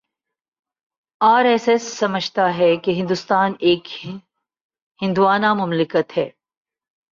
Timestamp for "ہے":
2.57-2.75, 6.17-6.29